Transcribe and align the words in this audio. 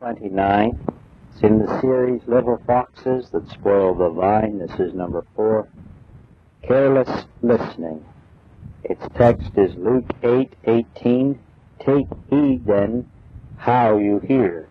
29. 0.00 0.80
It's 1.30 1.42
in 1.42 1.58
the 1.58 1.80
series 1.82 2.22
Little 2.26 2.56
Foxes 2.66 3.28
That 3.32 3.46
Spoil 3.50 3.94
the 3.94 4.08
Vine. 4.08 4.58
This 4.58 4.80
is 4.80 4.94
number 4.94 5.26
four. 5.36 5.68
Careless 6.62 7.26
Listening. 7.42 8.02
Its 8.82 9.02
text 9.14 9.50
is 9.58 9.74
Luke 9.76 10.10
8 10.22 10.54
18. 10.64 11.38
Take 11.80 12.06
heed 12.30 12.64
then 12.64 13.10
how 13.58 13.98
you 13.98 14.20
hear. 14.20 14.70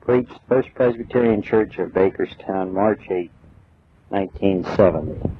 Preached 0.00 0.40
First 0.48 0.72
Presbyterian 0.74 1.42
Church 1.42 1.78
of 1.78 1.90
Bakerstown, 1.90 2.72
March 2.72 3.02
8, 3.10 3.30
1970. 4.08 5.36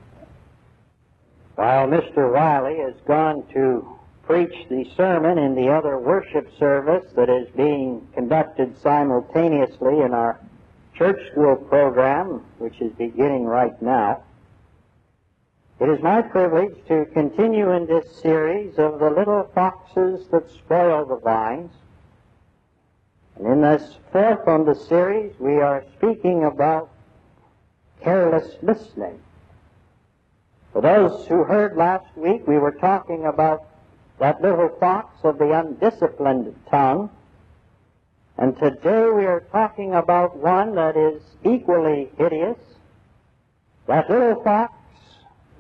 While 1.55 1.87
Mr. 1.87 2.31
Wiley 2.31 2.81
has 2.81 2.97
gone 3.07 3.47
to 3.55 3.99
preach 4.31 4.69
the 4.69 4.89
sermon 4.97 5.39
in 5.39 5.57
the 5.57 5.69
other 5.69 5.99
worship 5.99 6.49
service 6.57 7.05
that 7.17 7.29
is 7.29 7.49
being 7.57 8.07
conducted 8.15 8.81
simultaneously 8.81 10.03
in 10.03 10.15
our 10.15 10.39
church 10.95 11.21
school 11.33 11.57
program, 11.57 12.41
which 12.59 12.81
is 12.81 12.93
beginning 12.93 13.45
right 13.45 13.83
now. 13.83 14.23
It 15.81 15.89
is 15.89 16.01
my 16.01 16.23
privilege 16.23 16.77
to 16.87 17.07
continue 17.07 17.73
in 17.73 17.87
this 17.87 18.23
series 18.23 18.79
of 18.79 19.01
the 19.01 19.11
little 19.11 19.51
foxes 19.53 20.29
that 20.29 20.49
spoil 20.49 21.07
the 21.07 21.17
vines. 21.17 21.73
And 23.35 23.49
in 23.49 23.63
this 23.63 23.97
fourth 24.13 24.47
on 24.47 24.65
the 24.65 24.77
series, 24.77 25.33
we 25.41 25.55
are 25.55 25.85
speaking 25.97 26.45
about 26.45 26.89
careless 28.01 28.55
listening. 28.63 29.19
For 30.73 30.83
those 30.83 31.27
who 31.27 31.43
heard 31.43 31.77
last 31.77 32.17
week, 32.17 32.47
we 32.47 32.59
were 32.59 32.71
talking 32.71 33.27
about 33.27 33.70
that 34.21 34.43
little 34.43 34.69
fox 34.79 35.17
of 35.25 35.39
the 35.39 35.51
undisciplined 35.51 36.55
tongue. 36.71 37.11
And 38.37 38.57
today 38.59 39.09
we 39.11 39.25
are 39.25 39.45
talking 39.51 39.95
about 39.95 40.37
one 40.37 40.75
that 40.75 40.97
is 40.97 41.23
equally 41.43 42.11
hideous, 42.19 42.59
that 43.87 44.09
little 44.11 44.43
fox 44.43 44.75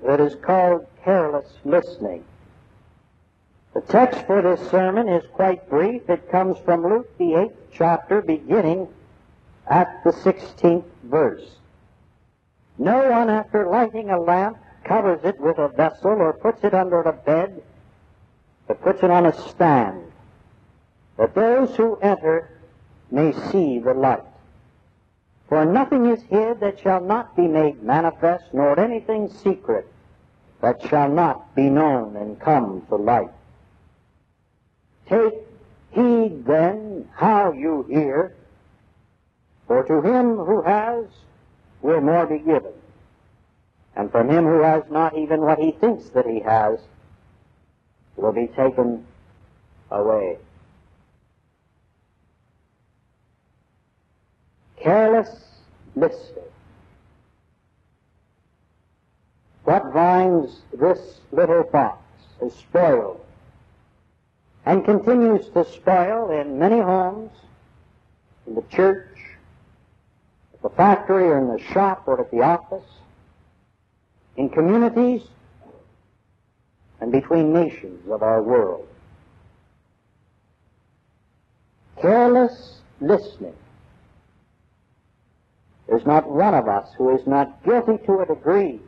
that 0.06 0.20
is 0.20 0.36
called 0.36 0.86
careless 1.02 1.48
listening. 1.64 2.24
The 3.72 3.80
text 3.80 4.26
for 4.26 4.42
this 4.42 4.70
sermon 4.70 5.08
is 5.08 5.24
quite 5.32 5.68
brief. 5.70 6.08
It 6.10 6.30
comes 6.30 6.58
from 6.58 6.82
Luke, 6.82 7.16
the 7.16 7.34
eighth 7.34 7.56
chapter, 7.72 8.20
beginning 8.20 8.88
at 9.70 10.02
the 10.04 10.10
16th 10.10 10.84
verse. 11.04 11.48
No 12.76 13.10
one, 13.10 13.30
after 13.30 13.68
lighting 13.68 14.10
a 14.10 14.20
lamp, 14.20 14.58
covers 14.84 15.20
it 15.24 15.38
with 15.40 15.58
a 15.58 15.68
vessel 15.68 16.10
or 16.10 16.32
puts 16.32 16.64
it 16.64 16.74
under 16.74 17.02
a 17.02 17.12
bed 17.12 17.62
but 18.70 18.80
puts 18.82 19.02
it 19.02 19.10
on 19.10 19.26
a 19.26 19.32
stand, 19.48 20.00
that 21.16 21.34
those 21.34 21.74
who 21.74 21.96
enter 21.96 22.48
may 23.10 23.32
see 23.50 23.80
the 23.80 23.92
light. 23.92 24.22
For 25.48 25.64
nothing 25.64 26.06
is 26.06 26.22
hid 26.30 26.60
that 26.60 26.78
shall 26.78 27.00
not 27.00 27.34
be 27.34 27.48
made 27.48 27.82
manifest, 27.82 28.44
nor 28.52 28.78
anything 28.78 29.28
secret 29.28 29.92
that 30.60 30.80
shall 30.88 31.08
not 31.08 31.52
be 31.56 31.68
known 31.68 32.14
and 32.14 32.38
come 32.38 32.86
to 32.88 32.94
light. 32.94 33.32
Take 35.08 35.34
heed 35.90 36.44
then 36.44 37.08
how 37.16 37.50
you 37.50 37.84
hear, 37.90 38.36
for 39.66 39.82
to 39.82 40.00
him 40.00 40.36
who 40.36 40.62
has 40.62 41.06
will 41.82 42.02
more 42.02 42.24
be 42.24 42.38
given, 42.38 42.74
and 43.96 44.12
from 44.12 44.30
him 44.30 44.44
who 44.44 44.60
has 44.60 44.84
not 44.92 45.18
even 45.18 45.40
what 45.40 45.58
he 45.58 45.72
thinks 45.72 46.08
that 46.10 46.24
he 46.24 46.38
has 46.38 46.78
will 48.20 48.32
be 48.32 48.46
taken 48.48 49.06
away. 49.90 50.36
Careless 54.76 55.28
listening. 55.96 56.44
What 59.64 59.92
vines 59.92 60.60
this 60.72 61.20
little 61.32 61.64
fox 61.64 62.02
has 62.40 62.54
spoiled 62.54 63.20
and 64.64 64.84
continues 64.84 65.48
to 65.50 65.64
spoil 65.64 66.30
in 66.30 66.58
many 66.58 66.80
homes, 66.80 67.30
in 68.46 68.54
the 68.54 68.62
church, 68.70 69.06
at 70.54 70.62
the 70.62 70.70
factory 70.70 71.24
or 71.24 71.38
in 71.38 71.48
the 71.48 71.62
shop 71.72 72.04
or 72.06 72.20
at 72.20 72.30
the 72.30 72.42
office, 72.42 72.88
in 74.36 74.48
communities, 74.48 75.22
and 77.00 77.10
between 77.10 77.52
nations 77.52 78.08
of 78.10 78.22
our 78.22 78.42
world. 78.42 78.86
Careless 82.00 82.80
listening. 83.00 83.54
There's 85.88 86.06
not 86.06 86.30
one 86.30 86.54
of 86.54 86.68
us 86.68 86.88
who 86.96 87.14
is 87.16 87.26
not 87.26 87.64
guilty 87.64 87.98
to 88.06 88.20
a 88.20 88.26
degree 88.26 88.80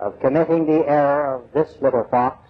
of 0.00 0.18
committing 0.20 0.66
the 0.66 0.88
error 0.88 1.34
of 1.34 1.52
this 1.52 1.76
little 1.80 2.04
fox. 2.04 2.48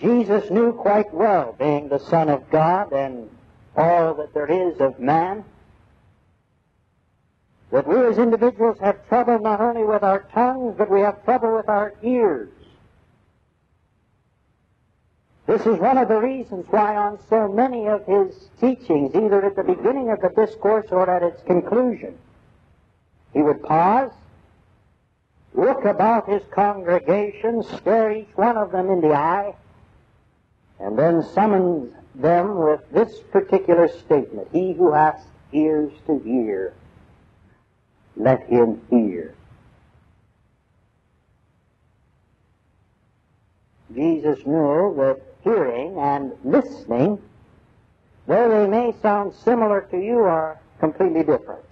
Jesus 0.00 0.50
knew 0.50 0.72
quite 0.72 1.14
well, 1.14 1.54
being 1.58 1.88
the 1.88 1.98
Son 1.98 2.28
of 2.28 2.50
God 2.50 2.92
and 2.92 3.30
all 3.76 4.14
that 4.14 4.34
there 4.34 4.50
is 4.50 4.80
of 4.80 4.98
man, 4.98 5.44
that 7.74 7.88
we 7.88 7.96
as 8.06 8.18
individuals 8.18 8.78
have 8.78 9.04
trouble 9.08 9.36
not 9.40 9.60
only 9.60 9.82
with 9.82 10.04
our 10.04 10.20
tongues, 10.32 10.76
but 10.78 10.88
we 10.88 11.00
have 11.00 11.24
trouble 11.24 11.56
with 11.56 11.68
our 11.68 11.92
ears. 12.04 12.48
This 15.48 15.62
is 15.62 15.76
one 15.80 15.98
of 15.98 16.06
the 16.06 16.18
reasons 16.18 16.66
why 16.70 16.94
on 16.94 17.18
so 17.28 17.48
many 17.48 17.88
of 17.88 18.06
his 18.06 18.48
teachings, 18.60 19.12
either 19.16 19.44
at 19.44 19.56
the 19.56 19.64
beginning 19.64 20.10
of 20.10 20.20
the 20.20 20.28
discourse 20.36 20.86
or 20.92 21.10
at 21.10 21.24
its 21.24 21.42
conclusion, 21.42 22.16
he 23.32 23.42
would 23.42 23.60
pause, 23.64 24.12
look 25.52 25.84
about 25.84 26.28
his 26.28 26.42
congregation, 26.52 27.64
stare 27.64 28.12
each 28.12 28.36
one 28.36 28.56
of 28.56 28.70
them 28.70 28.88
in 28.88 29.00
the 29.00 29.12
eye, 29.12 29.52
and 30.78 30.96
then 30.96 31.24
summon 31.34 31.92
them 32.14 32.56
with 32.56 32.88
this 32.92 33.18
particular 33.32 33.88
statement, 33.88 34.46
He 34.52 34.74
who 34.74 34.92
has 34.92 35.16
ears 35.52 35.92
to 36.06 36.20
hear, 36.20 36.72
let 38.16 38.46
him 38.46 38.80
hear. 38.90 39.34
Jesus 43.94 44.44
knew 44.46 44.94
that 44.96 45.20
hearing 45.42 45.96
and 45.98 46.32
listening, 46.44 47.20
though 48.26 48.48
they 48.48 48.66
may 48.68 48.94
sound 49.00 49.34
similar 49.34 49.82
to 49.90 49.98
you, 49.98 50.18
are 50.18 50.58
completely 50.80 51.22
different. 51.22 51.64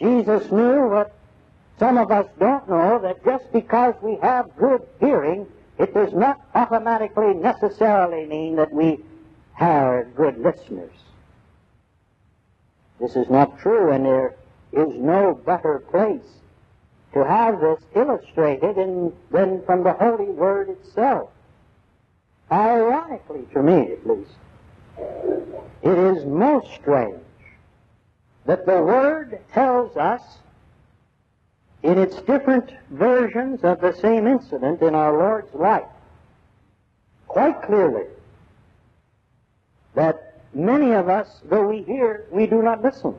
Jesus 0.00 0.50
knew 0.50 0.88
what 0.88 1.12
some 1.78 1.98
of 1.98 2.10
us 2.10 2.26
don't 2.38 2.68
know, 2.68 2.98
that 3.00 3.24
just 3.24 3.52
because 3.52 3.94
we 4.02 4.16
have 4.16 4.56
good 4.56 4.82
hearing, 5.00 5.46
it 5.78 5.94
does 5.94 6.12
not 6.12 6.40
automatically 6.54 7.34
necessarily 7.34 8.26
mean 8.26 8.56
that 8.56 8.72
we 8.72 8.98
are 9.60 10.04
good 10.16 10.38
listeners. 10.38 10.92
This 13.00 13.16
is 13.16 13.28
not 13.30 13.58
true, 13.60 13.92
and 13.92 14.04
there 14.04 14.34
is 14.72 14.88
no 14.94 15.34
better 15.34 15.80
place 15.90 16.40
to 17.14 17.24
have 17.24 17.60
this 17.60 17.80
illustrated 17.94 18.76
in, 18.76 19.12
than 19.30 19.62
from 19.64 19.82
the 19.82 19.92
Holy 19.92 20.30
Word 20.30 20.68
itself. 20.68 21.30
Ironically, 22.50 23.46
to 23.52 23.62
me 23.62 23.92
at 23.92 24.06
least, 24.06 24.30
it 25.82 25.98
is 25.98 26.24
most 26.24 26.72
strange 26.74 27.20
that 28.46 28.66
the 28.66 28.82
Word 28.82 29.38
tells 29.52 29.96
us 29.96 30.22
in 31.82 31.98
its 31.98 32.16
different 32.22 32.72
versions 32.90 33.62
of 33.62 33.80
the 33.80 33.92
same 33.92 34.26
incident 34.26 34.82
in 34.82 34.94
our 34.94 35.12
Lord's 35.12 35.54
life 35.54 35.84
quite 37.28 37.62
clearly 37.62 38.06
that 39.94 40.27
many 40.54 40.92
of 40.92 41.08
us, 41.08 41.40
though 41.44 41.66
we 41.66 41.82
hear, 41.82 42.26
we 42.30 42.46
do 42.46 42.62
not 42.62 42.82
listen. 42.82 43.14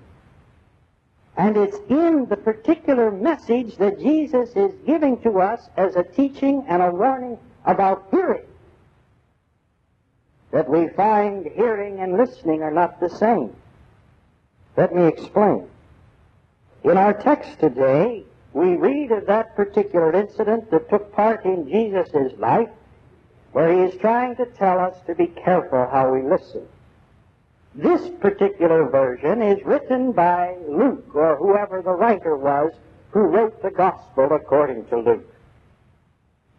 And 1.37 1.55
it's 1.55 1.77
in 1.89 2.25
the 2.29 2.37
particular 2.37 3.11
message 3.11 3.77
that 3.77 3.99
Jesus 3.99 4.49
is 4.55 4.73
giving 4.85 5.21
to 5.21 5.39
us 5.39 5.69
as 5.77 5.95
a 5.95 6.03
teaching 6.03 6.65
and 6.67 6.81
a 6.81 6.91
warning 6.91 7.37
about 7.65 8.07
hearing 8.11 8.43
that 10.51 10.69
we 10.69 10.87
find 10.89 11.45
hearing 11.55 11.99
and 11.99 12.17
listening 12.17 12.63
are 12.63 12.71
not 12.71 12.99
the 12.99 13.09
same. 13.09 13.55
Let 14.77 14.95
me 14.95 15.07
explain. 15.07 15.67
In 16.83 16.97
our 16.97 17.13
text 17.13 17.59
today, 17.59 18.23
we 18.53 18.75
read 18.75 19.11
of 19.11 19.27
that 19.27 19.55
particular 19.55 20.13
incident 20.15 20.71
that 20.71 20.89
took 20.89 21.11
part 21.13 21.45
in 21.45 21.69
Jesus' 21.69 22.33
life, 22.39 22.69
where 23.51 23.71
he 23.71 23.91
is 23.91 23.99
trying 23.99 24.35
to 24.37 24.45
tell 24.45 24.79
us 24.79 24.95
to 25.05 25.13
be 25.13 25.27
careful 25.27 25.87
how 25.91 26.11
we 26.11 26.23
listen. 26.23 26.65
This 27.75 28.09
particular 28.19 28.85
version 28.89 29.41
is 29.41 29.63
written 29.63 30.11
by 30.11 30.57
Luke, 30.67 31.13
or 31.13 31.35
whoever 31.35 31.81
the 31.81 31.91
writer 31.91 32.35
was 32.35 32.73
who 33.11 33.21
wrote 33.21 33.61
the 33.61 33.71
Gospel 33.71 34.31
according 34.33 34.85
to 34.85 34.97
Luke. 34.97 35.35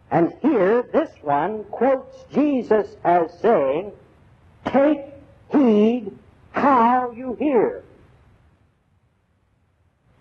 And 0.09 0.33
here, 0.41 0.83
this 0.83 1.09
one 1.21 1.63
quotes 1.65 2.23
Jesus 2.33 2.95
as 3.03 3.31
saying, 3.39 3.91
Take 4.65 5.01
heed 5.51 6.11
how 6.51 7.11
you 7.11 7.35
hear. 7.35 7.83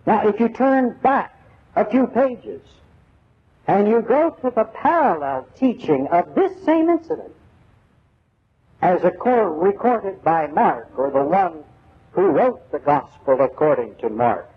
Now, 0.07 0.27
if 0.29 0.41
you 0.41 0.49
turn 0.49 0.97
back 1.03 1.37
a 1.77 1.85
few 1.85 2.07
pages 2.07 2.63
and 3.67 3.89
you 3.89 4.03
go 4.03 4.31
to 4.31 4.51
the 4.51 4.65
parallel 4.65 5.47
teaching 5.57 6.09
of 6.09 6.35
this 6.35 6.53
same 6.65 6.89
incident, 6.89 7.33
as 8.82 9.03
recorded 9.03 10.23
by 10.25 10.47
Mark, 10.47 10.91
or 10.97 11.11
the 11.11 11.23
one 11.23 11.65
who 12.12 12.29
wrote 12.29 12.73
the 12.73 12.79
Gospel 12.79 13.41
according 13.41 13.97
to 13.97 14.09
Mark, 14.09 14.50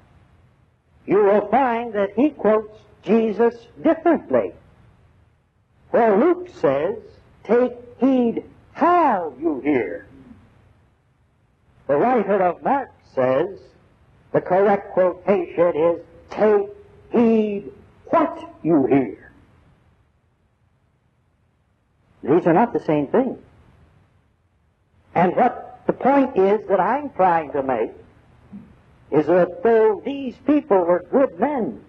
you 1.05 1.17
will 1.23 1.47
find 1.49 1.93
that 1.93 2.13
he 2.15 2.29
quotes 2.29 2.77
Jesus 3.03 3.55
differently. 3.81 4.53
Where 5.91 6.17
Luke 6.17 6.47
says, 6.61 6.97
Take 7.43 7.73
heed 7.99 8.43
how 8.71 9.33
you 9.39 9.59
hear. 9.59 10.07
The 11.87 11.97
writer 11.97 12.41
of 12.41 12.63
Mark 12.63 12.91
says, 13.13 13.59
the 14.31 14.41
correct 14.41 14.93
quotation 14.93 15.75
is, 15.75 15.99
Take 16.31 16.69
heed 17.11 17.71
what 18.05 18.55
you 18.63 18.85
hear. 18.87 19.31
These 22.23 22.47
are 22.47 22.53
not 22.53 22.73
the 22.73 22.79
same 22.79 23.07
thing. 23.07 23.37
And 25.15 25.35
what 25.35 25.81
the 25.85 25.93
point 25.93 26.37
is 26.37 26.67
that 26.67 26.79
I'm 26.79 27.09
trying 27.11 27.51
to 27.51 27.63
make 27.63 27.91
is 29.11 29.27
that 29.27 29.61
though 29.61 30.01
these 30.03 30.35
people 30.47 30.77
were 30.77 31.05
good 31.11 31.39
men, 31.39 31.81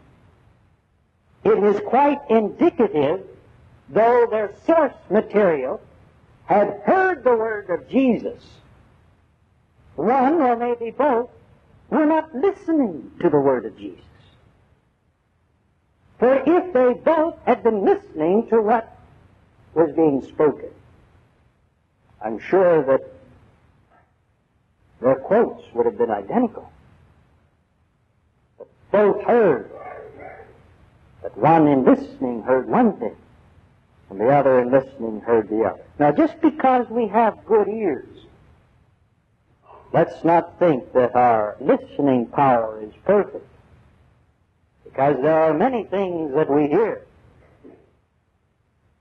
it 1.43 1.63
is 1.63 1.81
quite 1.87 2.21
indicative, 2.29 3.27
though 3.89 4.27
their 4.31 4.53
source 4.67 4.95
material 5.11 5.81
had 6.47 6.83
heard 6.85 7.25
the 7.25 7.35
word 7.35 7.71
of 7.71 7.89
Jesus, 7.89 8.43
one 9.97 10.35
or 10.35 10.57
maybe 10.57 10.91
both 10.91 11.31
were 11.89 12.07
not 12.07 12.35
listening 12.35 13.11
to 13.21 13.31
the 13.31 13.41
word 13.41 13.65
of 13.65 13.77
Jesus. 13.79 14.01
For 16.19 16.43
if 16.47 16.73
they 16.73 16.95
both 16.95 17.37
had 17.47 17.63
been 17.63 17.85
listening 17.85 18.49
to 18.49 18.61
what 18.61 18.99
was 19.75 19.93
being 19.93 20.23
spoken, 20.23 20.71
I'm 22.23 22.39
sure 22.39 22.83
that 22.85 23.14
their 25.05 25.17
quotes 25.17 25.63
would 25.75 25.85
have 25.85 25.99
been 25.99 26.11
identical. 26.11 26.69
But 28.59 28.69
both 28.91 29.23
heard. 29.25 29.71
But 31.23 31.37
one 31.37 31.69
in 31.69 31.85
listening 31.85 32.43
heard 32.43 32.67
one 32.67 32.99
thing, 32.99 33.15
and 34.09 34.19
the 34.19 34.31
other 34.31 34.61
in 34.61 34.71
listening 34.71 35.21
heard 35.21 35.51
the 35.51 35.65
other. 35.65 35.85
Now, 35.99 36.11
just 36.11 36.41
because 36.41 36.89
we 36.89 37.07
have 37.09 37.45
good 37.45 37.69
ears, 37.69 38.09
let's 39.93 40.25
not 40.25 40.59
think 40.59 40.91
that 40.95 41.15
our 41.15 41.57
listening 41.61 42.27
power 42.27 42.81
is 42.83 42.93
perfect. 43.05 43.47
Because 44.85 45.17
there 45.21 45.39
are 45.39 45.53
many 45.53 45.85
things 45.85 46.35
that 46.35 46.51
we 46.51 46.69
hear, 46.69 47.05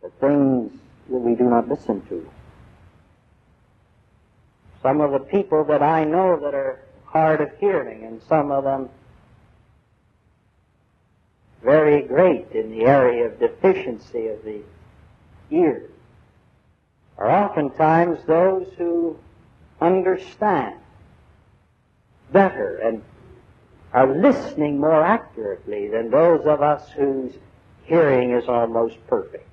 but 0.01 0.11
things 0.19 0.71
that 1.09 1.17
we 1.17 1.35
do 1.35 1.45
not 1.45 1.69
listen 1.69 2.01
to. 2.07 2.29
Some 4.83 4.99
of 5.01 5.11
the 5.11 5.19
people 5.19 5.63
that 5.65 5.81
I 5.81 6.03
know 6.03 6.37
that 6.41 6.53
are 6.53 6.79
hard 7.05 7.41
of 7.41 7.57
hearing, 7.57 8.03
and 8.03 8.21
some 8.23 8.51
of 8.51 8.65
them 8.65 8.89
very 11.63 12.01
great 12.01 12.51
in 12.51 12.69
the 12.69 12.85
area 12.85 13.25
of 13.25 13.39
deficiency 13.39 14.27
of 14.27 14.43
the 14.43 14.61
ear, 15.49 15.89
are 17.17 17.31
oftentimes 17.31 18.19
those 18.25 18.67
who 18.77 19.17
understand 19.79 20.75
better 22.33 22.77
and 22.77 23.01
are 23.93 24.07
listening 24.07 24.79
more 24.79 25.03
accurately 25.03 25.87
than 25.87 26.09
those 26.09 26.45
of 26.45 26.61
us 26.61 26.89
whose 26.91 27.33
hearing 27.83 28.31
is 28.31 28.49
almost 28.49 28.97
perfect. 29.07 29.52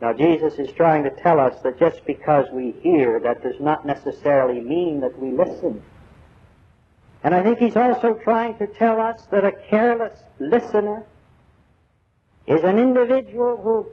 Now, 0.00 0.12
Jesus 0.12 0.54
is 0.54 0.70
trying 0.72 1.04
to 1.04 1.10
tell 1.10 1.40
us 1.40 1.60
that 1.62 1.78
just 1.78 2.04
because 2.06 2.46
we 2.52 2.72
hear, 2.82 3.18
that 3.20 3.42
does 3.42 3.58
not 3.60 3.84
necessarily 3.84 4.60
mean 4.60 5.00
that 5.00 5.18
we 5.18 5.32
listen. 5.32 5.82
And 7.24 7.34
I 7.34 7.42
think 7.42 7.58
he's 7.58 7.76
also 7.76 8.14
trying 8.14 8.56
to 8.58 8.66
tell 8.66 9.00
us 9.00 9.22
that 9.32 9.44
a 9.44 9.50
careless 9.50 10.16
listener 10.38 11.04
is 12.46 12.62
an 12.62 12.78
individual 12.78 13.56
who 13.56 13.86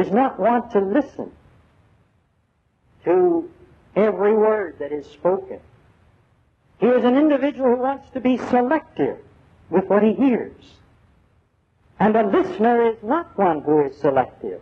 does 0.00 0.12
not 0.12 0.38
want 0.38 0.70
to 0.72 0.80
listen 0.80 1.32
to 3.04 3.50
every 3.96 4.34
word 4.34 4.76
that 4.78 4.92
is 4.92 5.06
spoken. 5.06 5.58
He 6.78 6.86
is 6.86 7.04
an 7.04 7.16
individual 7.16 7.76
who 7.76 7.82
wants 7.82 8.08
to 8.10 8.20
be 8.20 8.36
selective 8.36 9.18
with 9.68 9.86
what 9.86 10.02
he 10.02 10.12
hears. 10.12 10.52
And 12.04 12.14
a 12.16 12.26
listener 12.26 12.90
is 12.90 13.02
not 13.02 13.34
one 13.38 13.62
who 13.62 13.86
is 13.86 13.96
selective. 13.96 14.60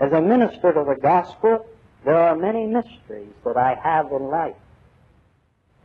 As 0.00 0.10
a 0.10 0.22
minister 0.22 0.72
to 0.72 0.84
the 0.84 0.98
gospel, 0.98 1.66
there 2.02 2.16
are 2.16 2.34
many 2.34 2.64
mysteries 2.64 3.34
that 3.44 3.58
I 3.58 3.74
have 3.74 4.10
in 4.12 4.28
life. 4.28 4.56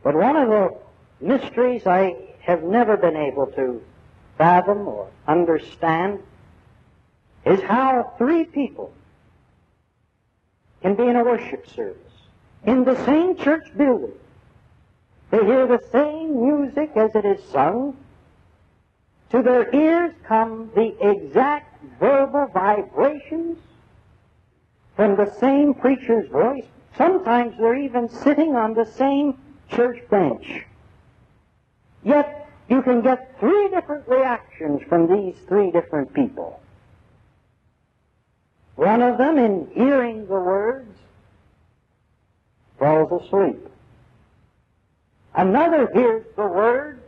But 0.02 0.14
one 0.14 0.36
of 0.36 0.48
the 0.48 0.78
mysteries 1.20 1.86
I 1.86 2.16
have 2.40 2.62
never 2.62 2.96
been 2.96 3.16
able 3.16 3.48
to 3.48 3.82
fathom 4.38 4.88
or 4.88 5.10
understand 5.28 6.20
is 7.44 7.60
how 7.60 8.14
three 8.16 8.44
people 8.44 8.94
can 10.80 10.94
be 10.94 11.02
in 11.02 11.16
a 11.16 11.22
worship 11.22 11.68
service 11.68 12.14
in 12.64 12.84
the 12.84 12.96
same 13.04 13.36
church 13.36 13.66
building. 13.76 14.14
They 15.30 15.44
hear 15.44 15.66
the 15.66 15.82
same 15.92 16.46
music 16.46 16.92
as 16.96 17.14
it 17.14 17.26
is 17.26 17.44
sung, 17.50 17.98
to 19.32 19.42
their 19.42 19.74
ears 19.74 20.12
come 20.24 20.70
the 20.74 20.94
exact 21.00 21.82
verbal 21.98 22.46
vibrations 22.52 23.58
from 24.94 25.16
the 25.16 25.32
same 25.40 25.72
preacher's 25.72 26.28
voice. 26.28 26.66
Sometimes 26.98 27.56
they're 27.56 27.74
even 27.74 28.10
sitting 28.10 28.54
on 28.54 28.74
the 28.74 28.84
same 28.84 29.38
church 29.70 30.06
bench. 30.10 30.66
Yet 32.04 32.46
you 32.68 32.82
can 32.82 33.00
get 33.00 33.40
three 33.40 33.70
different 33.70 34.06
reactions 34.06 34.82
from 34.86 35.06
these 35.06 35.34
three 35.48 35.70
different 35.70 36.12
people. 36.12 36.60
One 38.76 39.00
of 39.00 39.16
them, 39.16 39.38
in 39.38 39.70
hearing 39.72 40.26
the 40.26 40.34
words, 40.34 40.98
falls 42.78 43.22
asleep. 43.22 43.66
Another 45.34 45.88
hears 45.94 46.26
the 46.36 46.46
words 46.46 47.01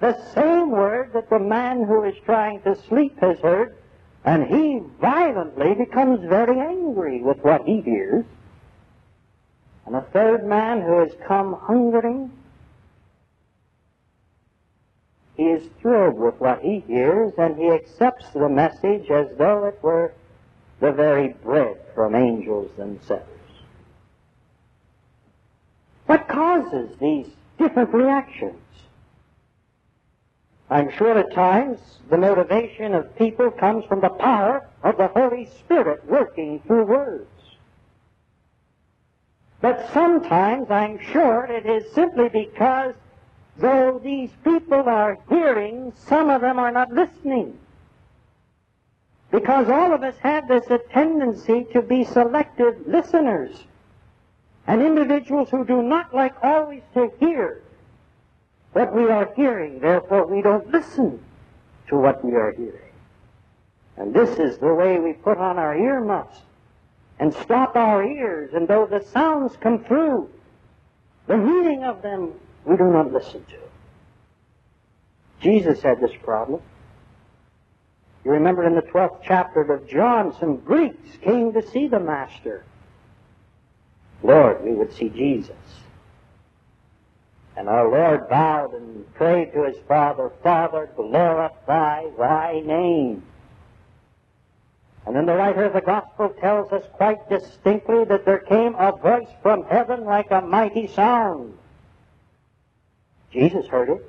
the 0.00 0.16
same 0.32 0.70
word 0.70 1.12
that 1.12 1.28
the 1.28 1.38
man 1.38 1.84
who 1.84 2.04
is 2.04 2.14
trying 2.24 2.60
to 2.62 2.76
sleep 2.88 3.18
has 3.20 3.38
heard, 3.40 3.76
and 4.24 4.46
he 4.46 4.80
violently 5.00 5.74
becomes 5.74 6.20
very 6.28 6.58
angry 6.60 7.20
with 7.20 7.38
what 7.38 7.64
he 7.64 7.80
hears. 7.80 8.24
And 9.86 9.96
a 9.96 10.02
third 10.02 10.44
man 10.44 10.82
who 10.82 10.98
has 11.00 11.12
come 11.26 11.54
hungering, 11.54 12.30
he 15.36 15.44
is 15.44 15.68
thrilled 15.80 16.18
with 16.18 16.38
what 16.40 16.60
he 16.60 16.80
hears, 16.80 17.32
and 17.38 17.56
he 17.56 17.70
accepts 17.70 18.28
the 18.30 18.48
message 18.48 19.10
as 19.10 19.28
though 19.36 19.64
it 19.64 19.78
were 19.82 20.12
the 20.80 20.92
very 20.92 21.28
bread 21.42 21.78
from 21.94 22.14
angels 22.14 22.70
themselves. 22.76 23.24
What 26.06 26.28
causes 26.28 26.96
these 27.00 27.26
different 27.58 27.92
reactions? 27.92 28.60
I'm 30.70 30.90
sure 30.90 31.18
at 31.18 31.32
times 31.32 31.78
the 32.10 32.18
motivation 32.18 32.94
of 32.94 33.16
people 33.16 33.50
comes 33.50 33.84
from 33.86 34.00
the 34.00 34.10
power 34.10 34.66
of 34.82 34.96
the 34.98 35.08
Holy 35.08 35.46
Spirit 35.46 36.04
working 36.06 36.60
through 36.60 36.84
words. 36.84 37.30
But 39.60 39.90
sometimes 39.92 40.70
I'm 40.70 40.98
sure 41.00 41.44
it 41.46 41.66
is 41.66 41.90
simply 41.92 42.28
because 42.28 42.94
though 43.56 44.00
these 44.02 44.30
people 44.44 44.88
are 44.88 45.18
hearing, 45.28 45.92
some 45.96 46.30
of 46.30 46.42
them 46.42 46.58
are 46.58 46.70
not 46.70 46.92
listening. 46.92 47.58
Because 49.30 49.68
all 49.68 49.92
of 49.92 50.02
us 50.02 50.16
have 50.18 50.48
this 50.48 50.66
tendency 50.90 51.66
to 51.72 51.82
be 51.82 52.04
selective 52.04 52.86
listeners 52.86 53.64
and 54.66 54.82
individuals 54.82 55.50
who 55.50 55.64
do 55.64 55.82
not 55.82 56.14
like 56.14 56.34
always 56.42 56.82
to 56.94 57.10
hear 57.18 57.62
what 58.72 58.94
we 58.94 59.10
are 59.10 59.32
hearing. 59.34 59.80
Therefore, 59.80 60.26
we 60.26 60.42
don't 60.42 60.70
listen 60.70 61.22
to 61.88 61.96
what 61.96 62.24
we 62.24 62.32
are 62.34 62.52
hearing. 62.52 62.92
And 63.96 64.14
this 64.14 64.38
is 64.38 64.58
the 64.58 64.72
way 64.72 64.98
we 64.98 65.12
put 65.12 65.38
on 65.38 65.58
our 65.58 65.76
earmuffs 65.76 66.38
and 67.18 67.34
stop 67.34 67.74
our 67.74 68.04
ears, 68.04 68.54
and 68.54 68.68
though 68.68 68.86
the 68.86 69.04
sounds 69.12 69.56
come 69.60 69.84
through, 69.84 70.30
the 71.26 71.36
meaning 71.36 71.82
of 71.82 72.02
them 72.02 72.32
we 72.64 72.76
do 72.76 72.84
not 72.84 73.12
listen 73.12 73.44
to. 73.46 73.58
Jesus 75.40 75.82
had 75.82 76.00
this 76.00 76.14
problem. 76.22 76.60
You 78.24 78.32
remember 78.32 78.64
in 78.64 78.74
the 78.74 78.82
12th 78.82 79.20
chapter 79.24 79.62
of 79.62 79.88
John, 79.88 80.34
some 80.38 80.58
Greeks 80.58 81.16
came 81.22 81.52
to 81.52 81.66
see 81.66 81.88
the 81.88 82.00
Master. 82.00 82.64
Lord, 84.22 84.64
we 84.64 84.72
would 84.72 84.92
see 84.92 85.08
Jesus. 85.08 85.56
And 87.58 87.68
our 87.68 87.88
Lord 87.88 88.28
bowed 88.28 88.72
and 88.72 89.12
prayed 89.14 89.52
to 89.52 89.64
his 89.64 89.76
Father, 89.88 90.30
Father, 90.44 90.88
glorify 90.94 92.04
thy 92.16 92.60
name. 92.64 93.24
And 95.04 95.16
then 95.16 95.26
the 95.26 95.34
writer 95.34 95.64
of 95.64 95.72
the 95.72 95.80
Gospel 95.80 96.28
tells 96.40 96.70
us 96.70 96.84
quite 96.92 97.28
distinctly 97.28 98.04
that 98.04 98.24
there 98.24 98.38
came 98.38 98.76
a 98.76 98.92
voice 98.92 99.26
from 99.42 99.64
heaven 99.64 100.04
like 100.04 100.30
a 100.30 100.40
mighty 100.40 100.86
sound. 100.86 101.58
Jesus 103.32 103.66
heard 103.66 103.88
it. 103.88 104.08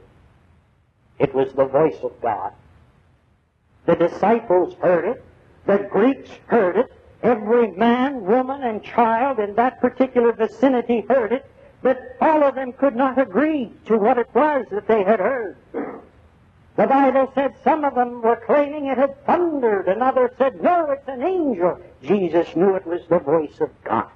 It 1.18 1.34
was 1.34 1.52
the 1.54 1.66
voice 1.66 1.98
of 2.04 2.22
God. 2.22 2.54
The 3.88 3.96
disciples 3.96 4.76
heard 4.76 5.06
it. 5.06 5.24
The 5.66 5.88
Greeks 5.90 6.30
heard 6.46 6.78
it. 6.78 6.94
Every 7.24 7.72
man, 7.72 8.26
woman, 8.26 8.62
and 8.62 8.84
child 8.84 9.40
in 9.40 9.56
that 9.56 9.82
particular 9.82 10.34
vicinity 10.34 11.04
heard 11.10 11.32
it, 11.32 11.50
but 11.82 12.18
all 12.20 12.44
of 12.44 12.56
them 12.56 12.74
could 12.74 12.96
not 12.96 13.18
agree 13.18 13.72
to 13.86 13.98
what 13.98 14.18
it 14.18 14.28
was 14.34 14.66
that 14.72 14.88
they 14.88 15.04
had 15.04 15.20
heard. 15.20 15.58
The 16.76 16.88
Bible 16.88 17.32
said 17.36 17.56
some 17.64 17.84
of 17.84 17.96
them 17.96 18.22
were 18.22 18.42
claiming 18.46 18.86
it 18.86 18.98
had 18.98 19.26
thundered, 19.26 19.88
and 19.88 20.02
others 20.02 20.32
said, 20.38 20.62
no, 20.62 20.92
it's 20.92 21.08
an 21.08 21.22
angel. 21.22 21.80
Jesus 22.02 22.56
knew 22.56 22.76
it 22.76 22.86
was 22.86 23.02
the 23.10 23.20
voice 23.20 23.60
of 23.60 23.70
God. 23.84 24.10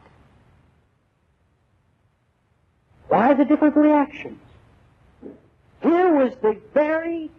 Why 3.09 3.33
the 3.33 3.45
different 3.45 3.75
reactions? 3.75 4.39
Here 5.81 6.15
was 6.15 6.33
the 6.41 6.57
very 6.73 7.29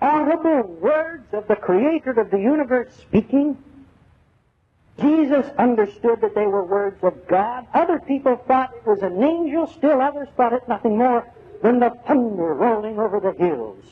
audible 0.00 0.62
words 0.62 1.26
of 1.32 1.48
the 1.48 1.56
Creator 1.56 2.12
of 2.20 2.30
the 2.30 2.38
universe 2.38 2.94
speaking. 3.00 3.56
Jesus 5.00 5.46
understood 5.58 6.22
that 6.22 6.34
they 6.34 6.46
were 6.46 6.64
words 6.64 7.02
of 7.02 7.26
God. 7.28 7.66
Other 7.74 7.98
people 7.98 8.36
thought 8.36 8.72
it 8.74 8.86
was 8.86 9.02
an 9.02 9.22
angel. 9.22 9.66
Still 9.66 10.00
others 10.00 10.28
thought 10.36 10.54
it 10.54 10.66
nothing 10.68 10.96
more 10.96 11.26
than 11.62 11.80
the 11.80 11.90
thunder 12.06 12.54
rolling 12.54 12.98
over 12.98 13.20
the 13.20 13.32
hills. 13.32 13.84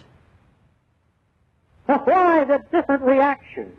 Now, 1.87 1.99
why 2.05 2.45
the 2.45 2.63
different 2.71 3.03
reactions? 3.03 3.79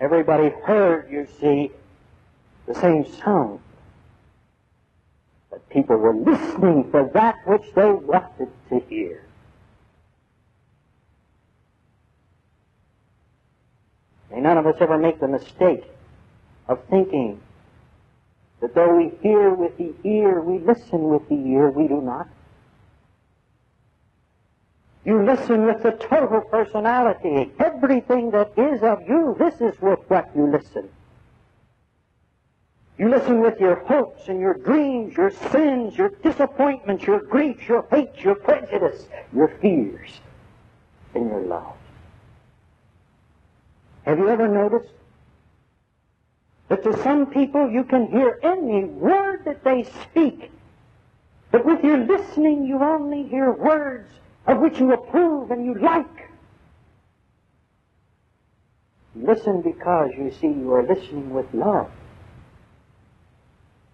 Everybody 0.00 0.48
heard, 0.48 1.10
you 1.10 1.28
see, 1.40 1.70
the 2.66 2.74
same 2.74 3.06
sound. 3.22 3.60
But 5.50 5.68
people 5.68 5.96
were 5.96 6.14
listening 6.14 6.90
for 6.90 7.08
that 7.14 7.36
which 7.46 7.62
they 7.74 7.92
wanted 7.92 8.48
to 8.70 8.80
hear. 8.88 9.23
May 14.34 14.40
none 14.40 14.58
of 14.58 14.66
us 14.66 14.74
ever 14.80 14.98
make 14.98 15.20
the 15.20 15.28
mistake 15.28 15.84
of 16.66 16.82
thinking 16.90 17.40
that 18.60 18.74
though 18.74 18.96
we 18.96 19.12
hear 19.22 19.50
with 19.50 19.78
the 19.78 19.94
ear, 20.02 20.40
we 20.40 20.58
listen 20.58 21.08
with 21.08 21.28
the 21.28 21.36
ear, 21.36 21.70
we 21.70 21.86
do 21.86 22.00
not. 22.00 22.26
You 25.04 25.22
listen 25.24 25.66
with 25.66 25.84
the 25.84 25.92
total 25.92 26.40
personality. 26.40 27.52
Everything 27.60 28.32
that 28.32 28.58
is 28.58 28.82
of 28.82 29.08
you, 29.08 29.36
this 29.38 29.60
is 29.60 29.80
with 29.80 30.00
what 30.08 30.30
you 30.34 30.50
listen. 30.50 30.88
You 32.98 33.10
listen 33.10 33.40
with 33.40 33.60
your 33.60 33.76
hopes 33.84 34.26
and 34.26 34.40
your 34.40 34.54
dreams, 34.54 35.16
your 35.16 35.30
sins, 35.30 35.96
your 35.96 36.08
disappointments, 36.08 37.06
your 37.06 37.20
griefs, 37.20 37.68
your 37.68 37.86
hates, 37.88 38.20
your 38.20 38.34
prejudice, 38.34 39.06
your 39.32 39.48
fears, 39.60 40.10
and 41.14 41.28
your 41.28 41.42
love. 41.42 41.74
Have 44.04 44.18
you 44.18 44.28
ever 44.28 44.48
noticed 44.48 44.92
that 46.68 46.82
to 46.84 47.02
some 47.02 47.26
people 47.26 47.70
you 47.70 47.84
can 47.84 48.06
hear 48.08 48.38
any 48.42 48.84
word 48.84 49.44
that 49.44 49.64
they 49.64 49.84
speak, 50.02 50.50
but 51.50 51.64
with 51.64 51.82
your 51.82 51.98
listening 51.98 52.66
you 52.66 52.82
only 52.82 53.24
hear 53.24 53.50
words 53.52 54.10
of 54.46 54.58
which 54.58 54.78
you 54.78 54.92
approve 54.92 55.50
and 55.50 55.64
you 55.64 55.74
like? 55.74 56.30
Listen 59.14 59.62
because 59.62 60.10
you 60.16 60.32
see 60.40 60.48
you 60.48 60.72
are 60.72 60.82
listening 60.82 61.30
with 61.30 61.46
love. 61.54 61.90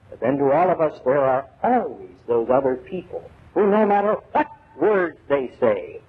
But 0.09 0.21
then 0.21 0.38
to 0.38 0.50
all 0.50 0.71
of 0.71 0.81
us 0.81 0.99
there 1.05 1.19
are 1.19 1.47
always 1.62 2.11
those 2.26 2.49
other 2.50 2.76
people 2.76 3.31
who 3.55 3.71
no 3.71 3.87
matter 3.87 4.17
what 4.33 4.50
words 4.76 5.19
they 5.29 5.52
say, 5.61 6.00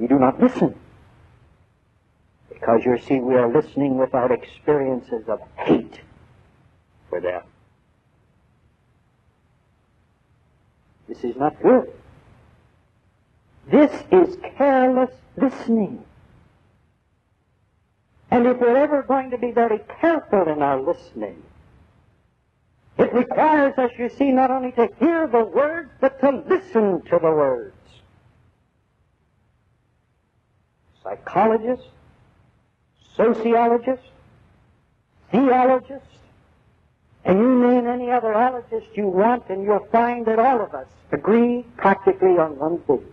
you 0.00 0.08
do 0.08 0.18
not 0.18 0.40
listen. 0.40 0.74
Because 2.48 2.84
you 2.84 2.98
see, 2.98 3.20
we 3.20 3.34
are 3.34 3.52
listening 3.52 3.98
without 3.98 4.30
experiences 4.30 5.28
of 5.28 5.40
hate 5.56 6.00
for 7.08 7.20
them. 7.20 7.42
This 11.06 11.22
is 11.24 11.36
not 11.36 11.60
good. 11.62 11.92
This 13.66 13.92
is 14.10 14.36
careless 14.56 15.10
listening. 15.36 16.04
And 18.30 18.46
if 18.46 18.58
we're 18.58 18.76
ever 18.76 19.02
going 19.02 19.30
to 19.32 19.38
be 19.38 19.50
very 19.50 19.80
careful 20.00 20.48
in 20.48 20.62
our 20.62 20.80
listening, 20.80 21.42
it 22.96 23.12
requires 23.12 23.76
us, 23.76 23.90
you 23.98 24.08
see, 24.08 24.30
not 24.30 24.50
only 24.50 24.72
to 24.72 24.88
hear 24.98 25.26
the 25.26 25.44
words, 25.44 25.90
but 26.00 26.20
to 26.20 26.44
listen 26.46 27.02
to 27.02 27.18
the 27.18 27.30
words. 27.30 27.74
Psychologists, 31.02 31.86
sociologists, 33.16 34.06
theologists, 35.30 36.06
and 37.24 37.38
you 37.38 37.68
name 37.68 37.86
any 37.86 38.10
other 38.10 38.32
ologist 38.32 38.86
you 38.94 39.06
want, 39.06 39.48
and 39.48 39.64
you'll 39.64 39.86
find 39.92 40.26
that 40.26 40.38
all 40.38 40.60
of 40.60 40.74
us 40.74 40.86
agree 41.12 41.64
practically 41.76 42.38
on 42.38 42.58
one 42.58 42.78
thing. 42.80 43.04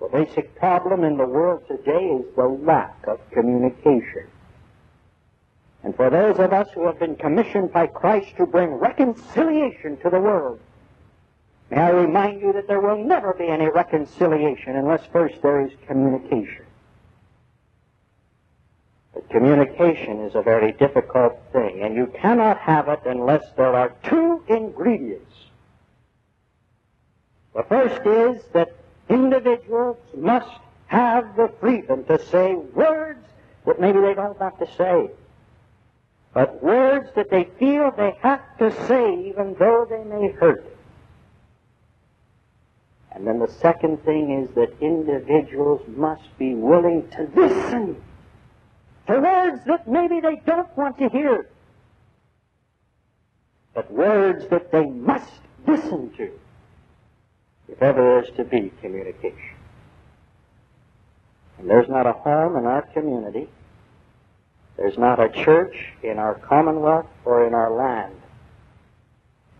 The 0.00 0.08
basic 0.08 0.54
problem 0.56 1.04
in 1.04 1.16
the 1.16 1.26
world 1.26 1.66
today 1.66 2.06
is 2.06 2.26
the 2.34 2.46
lack 2.46 3.06
of 3.06 3.18
communication. 3.30 4.26
And 5.82 5.94
for 5.94 6.10
those 6.10 6.38
of 6.38 6.52
us 6.52 6.68
who 6.74 6.86
have 6.86 6.98
been 6.98 7.16
commissioned 7.16 7.72
by 7.72 7.86
Christ 7.86 8.36
to 8.36 8.46
bring 8.46 8.70
reconciliation 8.70 9.96
to 9.98 10.10
the 10.10 10.20
world, 10.20 10.60
may 11.70 11.78
I 11.78 11.90
remind 11.90 12.40
you 12.40 12.52
that 12.52 12.68
there 12.68 12.80
will 12.80 13.04
never 13.04 13.34
be 13.34 13.48
any 13.48 13.68
reconciliation 13.68 14.76
unless 14.76 15.04
first 15.12 15.42
there 15.42 15.66
is 15.66 15.72
communication. 15.86 16.64
But 19.14 19.30
communication 19.30 20.20
is 20.20 20.34
a 20.34 20.42
very 20.42 20.72
difficult 20.72 21.38
thing, 21.52 21.80
and 21.82 21.94
you 21.94 22.06
cannot 22.06 22.58
have 22.58 22.88
it 22.88 23.00
unless 23.06 23.44
there 23.56 23.74
are 23.74 23.94
two 24.04 24.42
ingredients. 24.48 25.32
The 27.54 27.62
first 27.62 28.06
is 28.06 28.44
that 28.52 28.74
individuals 29.08 29.96
must 30.14 30.60
have 30.88 31.34
the 31.36 31.50
freedom 31.60 32.04
to 32.04 32.22
say 32.26 32.54
words 32.54 33.24
that 33.64 33.80
maybe 33.80 34.00
they 34.00 34.12
don't 34.12 34.38
have 34.38 34.58
to 34.58 34.68
say, 34.76 35.10
but 36.34 36.62
words 36.62 37.08
that 37.16 37.30
they 37.30 37.44
feel 37.58 37.90
they 37.90 38.14
have 38.20 38.42
to 38.58 38.70
say 38.86 39.28
even 39.28 39.56
though 39.58 39.86
they 39.88 40.04
may 40.04 40.28
hurt. 40.32 40.75
And 43.16 43.26
then 43.26 43.38
the 43.38 43.48
second 43.48 44.04
thing 44.04 44.42
is 44.42 44.50
that 44.56 44.74
individuals 44.82 45.80
must 45.88 46.36
be 46.38 46.54
willing 46.54 47.08
to 47.12 47.22
listen 47.34 47.96
to 49.06 49.20
words 49.20 49.64
that 49.66 49.88
maybe 49.88 50.20
they 50.20 50.36
don't 50.44 50.76
want 50.76 50.98
to 50.98 51.08
hear, 51.08 51.48
but 53.72 53.90
words 53.90 54.46
that 54.48 54.70
they 54.70 54.84
must 54.84 55.32
listen 55.66 56.10
to 56.18 56.30
if 57.68 57.82
ever 57.82 58.02
there's 58.02 58.36
to 58.36 58.44
be 58.44 58.70
communication. 58.82 59.56
And 61.58 61.70
there's 61.70 61.88
not 61.88 62.06
a 62.06 62.12
home 62.12 62.56
in 62.56 62.66
our 62.66 62.82
community, 62.82 63.48
there's 64.76 64.98
not 64.98 65.18
a 65.18 65.30
church 65.30 65.74
in 66.02 66.18
our 66.18 66.34
commonwealth 66.34 67.06
or 67.24 67.46
in 67.46 67.54
our 67.54 67.70
land. 67.72 68.14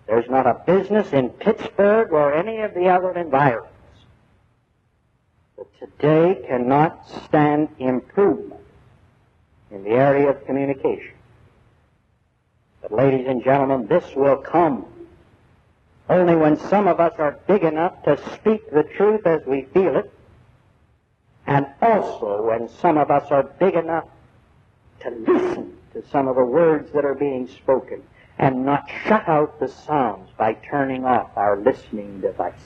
There's 0.06 0.28
not 0.30 0.46
a 0.46 0.54
business 0.66 1.12
in 1.12 1.30
Pittsburgh 1.30 2.12
or 2.12 2.32
any 2.32 2.60
of 2.60 2.75
the 2.75 2.88
other 2.88 3.12
environs 3.12 3.66
that 5.56 5.66
today 5.78 6.44
cannot 6.46 7.08
stand 7.25 7.68
improvement 7.78 8.60
in 9.70 9.82
the 9.82 9.90
area 9.90 10.30
of 10.30 10.44
communication. 10.46 11.14
But 12.82 12.92
ladies 12.92 13.26
and 13.26 13.42
gentlemen, 13.42 13.88
this 13.88 14.14
will 14.14 14.36
come 14.36 14.86
only 16.08 16.36
when 16.36 16.56
some 16.56 16.86
of 16.86 17.00
us 17.00 17.14
are 17.18 17.38
big 17.48 17.64
enough 17.64 18.00
to 18.04 18.16
speak 18.34 18.70
the 18.70 18.84
truth 18.84 19.26
as 19.26 19.44
we 19.44 19.62
feel 19.75 19.96
it, 19.96 20.12
and 21.48 21.66
also 21.82 22.42
when 22.42 22.68
some 22.68 22.96
of 22.96 23.10
us 23.10 23.28
are 23.32 23.42
big 23.42 23.75
enough 23.75 24.04
to 25.00 25.10
listen 25.10 25.76
to 25.92 26.04
some 26.10 26.28
of 26.28 26.36
the 26.36 26.44
words 26.44 26.92
that 26.92 27.04
are 27.04 27.14
being 27.14 27.48
spoken. 27.48 28.02
And 28.38 28.64
not 28.64 28.88
shut 29.04 29.28
out 29.28 29.58
the 29.60 29.68
sounds 29.68 30.28
by 30.36 30.54
turning 30.54 31.04
off 31.04 31.30
our 31.36 31.56
listening 31.56 32.20
devices. 32.20 32.60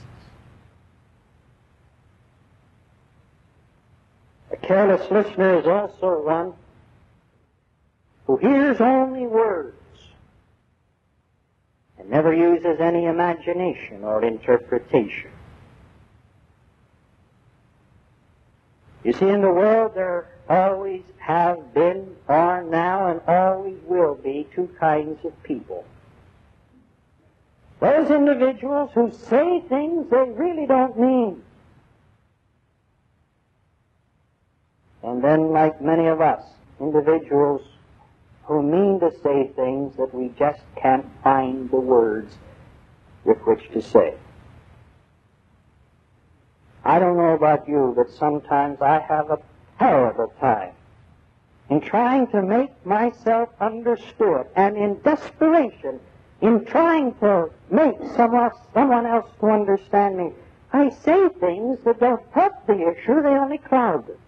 A 4.50 4.56
careless 4.56 5.08
listener 5.10 5.58
is 5.60 5.66
also 5.66 6.24
one 6.24 6.54
who 8.26 8.36
hears 8.36 8.80
only 8.80 9.26
words 9.26 9.76
and 11.98 12.10
never 12.10 12.34
uses 12.34 12.80
any 12.80 13.04
imagination 13.04 14.02
or 14.02 14.24
interpretation. 14.24 15.30
You 19.04 19.12
see, 19.12 19.28
in 19.28 19.40
the 19.40 19.50
world 19.50 19.94
there 19.94 20.28
always 20.48 21.02
have 21.18 21.72
been, 21.72 22.16
are 22.28 22.62
now, 22.62 23.06
and 23.06 23.20
always 23.26 23.78
will 23.84 24.16
be 24.16 24.39
two 24.54 24.68
kinds 24.78 25.24
of 25.24 25.42
people. 25.42 25.84
Those 27.80 28.10
individuals 28.10 28.90
who 28.94 29.10
say 29.10 29.62
things 29.68 30.10
they 30.10 30.30
really 30.36 30.66
don't 30.66 30.98
mean. 30.98 31.42
And 35.02 35.24
then, 35.24 35.50
like 35.50 35.80
many 35.80 36.06
of 36.06 36.20
us, 36.20 36.42
individuals 36.78 37.62
who 38.44 38.62
mean 38.62 39.00
to 39.00 39.10
say 39.22 39.50
things 39.56 39.96
that 39.96 40.14
we 40.14 40.28
just 40.38 40.60
can't 40.76 41.06
find 41.24 41.70
the 41.70 41.80
words 41.80 42.36
with 43.24 43.38
which 43.46 43.70
to 43.72 43.80
say. 43.80 44.14
I 46.84 46.98
don't 46.98 47.16
know 47.16 47.34
about 47.34 47.68
you, 47.68 47.94
but 47.96 48.10
sometimes 48.10 48.82
I 48.82 49.00
have 49.00 49.30
a 49.30 49.38
terrible 49.78 50.32
time 50.40 50.69
in 51.70 51.80
trying 51.80 52.26
to 52.28 52.42
make 52.42 52.84
myself 52.84 53.48
understood 53.60 54.46
and 54.56 54.76
in 54.76 55.00
desperation 55.00 56.00
in 56.40 56.64
trying 56.64 57.14
to 57.16 57.50
make 57.70 57.96
someone, 58.16 58.50
someone 58.72 59.06
else 59.06 59.28
to 59.40 59.46
understand 59.46 60.16
me. 60.16 60.32
I 60.72 60.90
say 60.90 61.28
things 61.28 61.78
that 61.84 62.00
don't 62.00 62.22
help 62.32 62.66
the 62.66 62.74
issue, 62.74 63.22
they 63.22 63.28
only 63.28 63.58
cloud 63.58 64.08
it. 64.08 64.18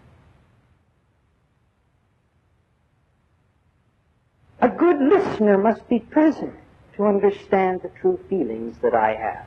A 4.60 4.68
good 4.68 5.00
listener 5.00 5.58
must 5.58 5.88
be 5.88 5.98
present 5.98 6.54
to 6.96 7.06
understand 7.06 7.82
the 7.82 7.90
true 8.00 8.20
feelings 8.28 8.76
that 8.78 8.94
I 8.94 9.14
have. 9.14 9.46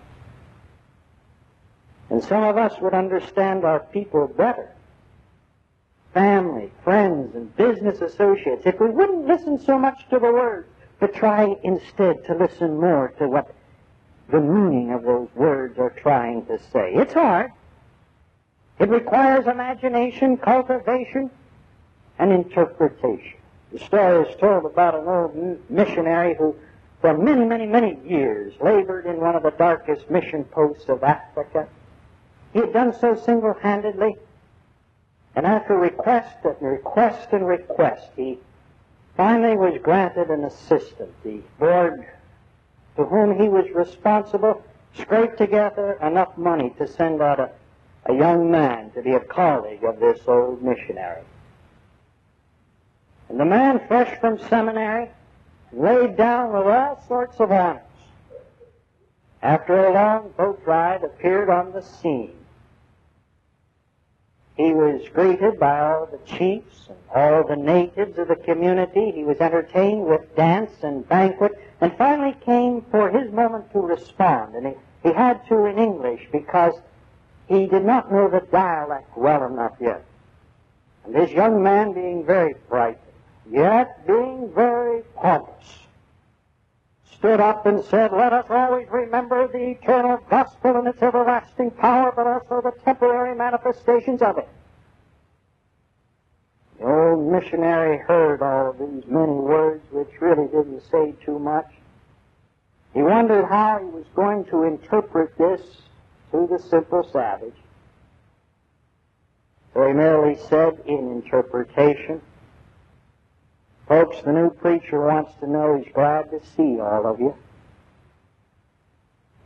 And 2.10 2.24
some 2.24 2.44
of 2.44 2.58
us 2.58 2.80
would 2.82 2.94
understand 2.94 3.64
our 3.64 3.80
people 3.80 4.28
better. 4.28 4.72
Family, 6.16 6.72
friends, 6.82 7.36
and 7.36 7.54
business 7.58 8.00
associates, 8.00 8.66
if 8.66 8.80
we 8.80 8.90
wouldn't 8.90 9.28
listen 9.28 9.60
so 9.60 9.78
much 9.78 10.08
to 10.10 10.18
the 10.18 10.32
words, 10.32 10.70
but 11.02 11.14
try 11.14 11.54
instead 11.62 12.24
to 12.26 12.34
listen 12.34 12.80
more 12.80 13.14
to 13.20 13.28
what 13.28 13.54
the 14.30 14.40
meaning 14.40 14.94
of 14.94 15.04
those 15.04 15.28
words 15.36 15.78
are 15.78 15.90
trying 15.90 16.46
to 16.46 16.58
say. 16.72 16.94
It's 16.94 17.14
hard. 17.14 17.52
It 18.80 18.88
requires 18.88 19.46
imagination, 19.46 20.38
cultivation, 20.38 21.30
and 22.18 22.32
interpretation. 22.32 23.38
The 23.74 23.80
story 23.80 24.30
is 24.30 24.36
told 24.38 24.66
about 24.66 24.96
an 24.96 25.10
old 25.10 25.70
missionary 25.70 26.34
who, 26.36 26.56
for 27.02 27.18
many, 27.18 27.44
many, 27.44 27.66
many 27.66 28.00
years, 28.08 28.54
labored 28.62 29.06
in 29.06 29.20
one 29.20 29.36
of 29.36 29.44
the 29.44 29.52
darkest 29.52 30.10
mission 30.10 30.46
posts 30.46 30.88
of 30.88 31.04
Africa 31.04 31.68
he 32.56 32.62
had 32.62 32.72
done 32.72 32.98
so 32.98 33.16
single-handedly. 33.16 34.16
And 35.36 35.46
after 35.46 35.78
request 35.78 36.38
and 36.44 36.56
request 36.62 37.30
and 37.34 37.46
request, 37.46 38.10
he 38.16 38.40
finally 39.18 39.58
was 39.58 39.80
granted 39.82 40.30
an 40.30 40.46
assistant. 40.46 41.12
The 41.24 41.42
board 41.60 42.08
to 42.96 43.04
whom 43.04 43.38
he 43.38 43.50
was 43.50 43.70
responsible 43.72 44.64
scraped 44.94 45.38
together 45.38 45.98
enough 46.02 46.38
money 46.38 46.74
to 46.78 46.88
send 46.88 47.22
out 47.22 47.40
a, 47.40 47.52
a 48.06 48.16
young 48.16 48.50
man 48.50 48.92
to 48.92 49.02
be 49.02 49.12
a 49.12 49.20
colleague 49.20 49.84
of 49.84 50.00
this 50.00 50.22
old 50.26 50.64
missionary. 50.64 51.24
And 53.28 53.40
the 53.40 53.46
man, 53.46 53.82
fresh 53.88 54.18
from 54.22 54.40
seminary, 54.48 55.10
laid 55.74 56.16
down 56.16 56.54
with 56.54 56.68
all 56.68 57.04
sorts 57.08 57.40
of 57.40 57.52
honors. 57.52 57.82
After 59.42 59.88
a 59.88 59.94
long 59.94 60.34
boat 60.38 60.62
ride, 60.66 61.04
appeared 61.04 61.50
on 61.50 61.74
the 61.74 61.82
scene. 61.82 62.45
He 64.58 64.74
was 64.74 65.08
greeted 65.10 65.60
by 65.60 65.80
all 65.80 66.06
the 66.06 66.20
chiefs 66.26 66.88
and 66.88 66.98
all 67.14 67.46
the 67.46 67.58
natives 67.58 68.18
of 68.18 68.30
the 68.30 68.38
community. 68.38 69.12
He 69.12 69.24
was 69.24 69.40
entertained 69.40 70.06
with 70.06 70.36
dance 70.36 70.72
and 70.82 71.08
banquet, 71.08 71.52
and 71.82 71.96
finally 71.98 72.36
came 72.46 72.82
for 72.90 73.10
his 73.10 73.32
moment 73.34 73.72
to 73.74 73.80
respond. 73.80 74.56
And 74.56 74.68
he, 74.68 74.74
he 75.04 75.14
had 75.14 75.46
to 75.48 75.66
in 75.66 75.78
English 75.78 76.28
because 76.32 76.74
he 77.48 77.68
did 77.68 77.84
not 77.84 78.12
know 78.12 78.30
the 78.30 78.48
dialect 78.50 79.18
well 79.18 79.46
enough 79.46 79.74
yet. 79.82 80.06
And 81.04 81.14
this 81.14 81.32
young 81.32 81.62
man, 81.62 81.92
being 81.92 82.26
very 82.26 82.56
bright, 82.70 82.98
yet 83.50 84.08
being 84.08 84.52
very 84.56 85.04
pompous, 85.16 85.85
stood 87.26 87.40
up 87.40 87.66
and 87.66 87.84
said, 87.86 88.12
Let 88.12 88.34
us 88.34 88.46
always 88.52 88.88
remember 88.92 89.48
the 89.48 89.72
eternal 89.72 90.20
gospel 90.30 90.78
and 90.78 90.88
its 90.88 91.02
everlasting 91.02 91.72
power, 91.72 92.14
but 92.16 92.28
also 92.28 92.62
the 92.62 92.80
temporary 92.84 93.36
manifestations 93.36 94.22
of 94.22 94.38
it. 94.38 94.48
The 96.78 96.86
old 96.86 97.32
missionary 97.32 97.98
heard 97.98 98.44
all 98.44 98.70
of 98.70 98.78
these 98.78 99.10
many 99.10 99.32
words, 99.32 99.84
which 99.92 100.22
really 100.22 100.46
didn't 100.50 100.84
say 100.92 101.16
too 101.26 101.40
much. 101.40 101.66
He 102.94 103.02
wondered 103.02 103.46
how 103.46 103.80
he 103.80 103.86
was 103.86 104.06
going 104.16 104.46
to 104.46 104.62
interpret 104.62 105.36
this 105.36 105.62
to 106.32 106.48
the 106.48 106.60
simple 106.60 107.10
savage. 107.12 107.58
So 109.74 109.88
he 109.88 109.94
merely 109.94 110.38
said 110.48 110.80
in 110.86 111.12
interpretation, 111.12 112.22
Folks, 113.88 114.22
the 114.22 114.34
new 114.34 114.50
preacher 114.50 115.00
wants 115.02 115.34
to 115.40 115.50
know 115.50 115.78
he's 115.78 115.94
glad 115.94 116.32
to 116.32 116.42
see 116.56 116.80
all 116.80 117.06
of 117.06 117.20
you. 117.20 117.36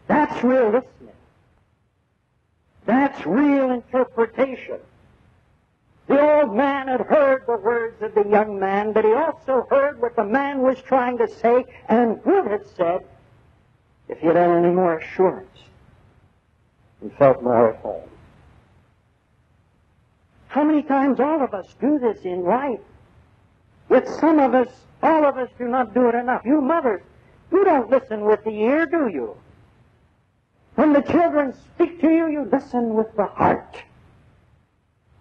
That's 0.08 0.43
real 0.43 0.65
listening. 0.71 1.15
That's 2.86 3.25
real 3.25 3.71
interpretation. 3.71 4.80
The 6.08 6.19
old 6.19 6.56
man 6.56 6.88
had 6.88 7.02
heard 7.02 7.43
the 7.45 7.58
words 7.58 8.02
of 8.02 8.15
the 8.15 8.28
young 8.28 8.60
man, 8.60 8.93
but 8.93 9.06
he 9.06 9.12
also 9.12 9.67
heard 9.69 10.02
what 10.02 10.15
the 10.15 10.23
man 10.23 10.62
was 10.62 10.82
trying 10.82 11.19
to 11.19 11.28
say 11.28 11.65
and 11.88 12.23
would 12.25 12.47
have 12.47 12.65
said 12.75 13.06
if 14.08 14.17
he 14.19 14.28
had 14.28 14.36
had 14.36 14.49
any 14.49 14.71
more 14.71 14.97
assurance 14.97 15.60
and 17.02 17.13
felt 17.13 17.43
more 17.43 17.69
at 17.69 17.80
home. 17.82 18.10
How 20.47 20.63
many 20.63 20.82
times 20.82 21.19
all 21.19 21.43
of 21.43 21.54
us 21.54 21.75
do 21.80 21.99
this 21.99 22.23
in 22.23 22.43
life? 22.43 22.80
Yet 23.89 24.08
some 24.08 24.39
of 24.39 24.54
us, 24.54 24.69
all 25.02 25.25
of 25.25 25.38
us, 25.38 25.49
do 25.58 25.67
not 25.67 25.93
do 25.93 26.08
it 26.10 26.15
enough. 26.15 26.43
You 26.45 26.62
mothers, 26.62 27.02
you 27.52 27.63
don't 27.63 27.89
listen 27.89 28.25
with 28.25 28.43
the 28.43 28.52
ear, 28.52 28.86
do 28.86 29.08
you? 29.08 29.36
When 30.75 30.93
the 30.93 31.02
children 31.02 31.54
speak 31.75 31.99
to 32.02 32.08
you, 32.08 32.28
you 32.28 32.47
listen 32.52 32.93
with 32.93 33.13
the 33.15 33.25
heart. 33.25 33.84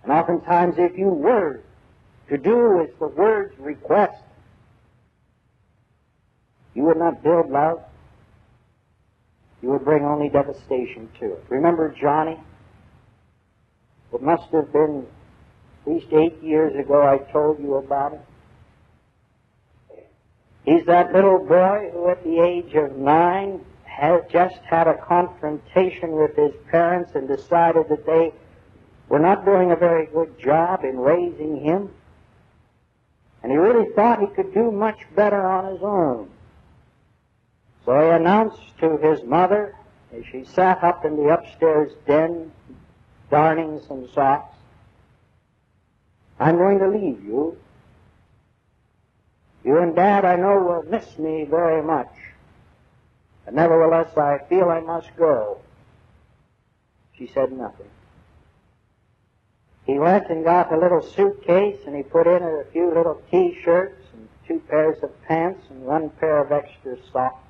And 0.03 0.13
oftentimes, 0.13 0.77
if 0.79 0.97
you 0.97 1.09
were 1.09 1.61
to 2.29 2.39
do 2.39 2.81
as 2.81 2.91
the 2.99 3.09
words 3.09 3.59
request, 3.59 4.23
you 6.75 6.85
would 6.85 6.99
not 6.99 7.23
build 7.23 7.51
love. 7.51 7.83
You 9.63 9.71
would 9.71 9.85
bring 9.85 10.05
only 10.05 10.29
devastation 10.29 11.09
to 11.19 11.33
it. 11.33 11.45
Remember 11.49 11.95
Johnny? 12.01 12.39
It 14.13 14.23
must 14.23 14.51
have 14.53 14.73
been 14.73 15.07
at 15.83 15.93
least 15.93 16.13
eight 16.13 16.41
years 16.43 16.77
ago 16.77 17.03
I 17.03 17.19
told 17.33 17.59
you 17.59 17.75
about 17.75 18.13
it. 18.13 18.21
He's 20.69 20.85
that 20.85 21.15
little 21.15 21.39
boy 21.39 21.89
who 21.95 22.11
at 22.11 22.23
the 22.25 22.41
age 22.41 22.75
of 22.75 22.95
nine 22.95 23.65
has 23.85 24.21
just 24.31 24.59
had 24.69 24.87
a 24.87 24.99
confrontation 24.99 26.13
with 26.13 26.37
his 26.37 26.53
parents 26.71 27.13
and 27.15 27.27
decided 27.27 27.89
that 27.89 28.05
they 28.05 28.35
were 29.09 29.19
not 29.19 29.47
doing 29.47 29.73
a 29.73 29.77
very 29.77 30.05
good 30.13 30.39
job 30.39 30.85
in 30.85 30.99
raising 30.99 31.65
him. 31.65 31.89
And 33.43 33.51
he 33.51 33.57
really 33.57 33.91
thought 33.95 34.21
he 34.21 34.27
could 34.27 34.53
do 34.53 34.71
much 34.71 34.99
better 35.17 35.41
on 35.41 35.73
his 35.73 35.83
own. 35.83 36.29
So 37.87 37.99
he 37.99 38.09
announced 38.11 38.61
to 38.81 38.99
his 38.99 39.23
mother 39.25 39.75
as 40.15 40.23
she 40.31 40.45
sat 40.45 40.85
up 40.85 41.07
in 41.07 41.17
the 41.17 41.31
upstairs 41.31 41.93
den 42.07 42.53
darning 43.31 43.81
some 43.89 44.07
socks, 44.13 44.55
I'm 46.39 46.59
going 46.59 46.79
to 46.81 46.89
leave 46.89 47.25
you 47.25 47.57
you 49.65 49.79
and 49.79 49.95
Dad, 49.95 50.25
I 50.25 50.37
know, 50.37 50.59
will 50.59 50.85
miss 50.91 51.19
me 51.19 51.45
very 51.45 51.83
much. 51.83 52.13
But 53.45 53.55
nevertheless, 53.55 54.17
I 54.17 54.39
feel 54.49 54.69
I 54.69 54.81
must 54.81 55.15
go. 55.17 55.59
She 57.17 57.27
said 57.27 57.53
nothing. 57.53 57.89
He 59.85 59.99
went 59.99 60.29
and 60.29 60.45
got 60.45 60.73
a 60.73 60.77
little 60.77 61.03
suitcase 61.03 61.81
and 61.87 61.97
he 61.97 62.03
put 62.03 62.27
in 62.27 62.43
a 62.43 62.65
few 62.73 62.93
little 62.95 63.23
t-shirts 63.31 64.05
and 64.13 64.29
two 64.47 64.61
pairs 64.69 65.03
of 65.03 65.23
pants, 65.25 65.65
and 65.71 65.83
one 65.83 66.11
pair 66.11 66.39
of 66.39 66.53
extra 66.53 66.97
socks. 67.13 67.43